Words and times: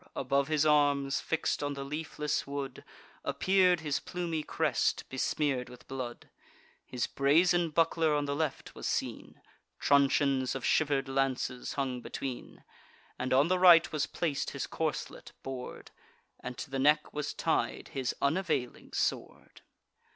Above 0.15 0.47
his 0.47 0.65
arms, 0.65 1.19
fix'd 1.21 1.61
on 1.61 1.75
the 1.75 1.83
leafless 1.85 2.47
wood, 2.47 2.83
Appear'd 3.23 3.81
his 3.81 3.99
plumy 3.99 4.41
crest, 4.41 5.07
besmear'd 5.09 5.69
with 5.69 5.87
blood: 5.87 6.27
His 6.87 7.05
brazen 7.05 7.69
buckler 7.69 8.15
on 8.15 8.25
the 8.25 8.33
left 8.35 8.73
was 8.73 8.87
seen; 8.87 9.39
Truncheons 9.79 10.55
of 10.55 10.65
shiver'd 10.65 11.07
lances 11.07 11.73
hung 11.73 12.01
between; 12.01 12.63
And 13.19 13.31
on 13.31 13.47
the 13.47 13.59
right 13.59 13.91
was 13.91 14.07
placed 14.07 14.49
his 14.49 14.65
corslet, 14.65 15.33
bor'd; 15.43 15.91
And 16.39 16.57
to 16.57 16.71
the 16.71 16.79
neck 16.79 17.13
was 17.13 17.31
tied 17.35 17.89
his 17.89 18.15
unavailing 18.23 18.93
sword. 18.93 19.61